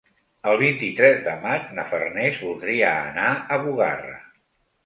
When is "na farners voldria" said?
1.79-2.97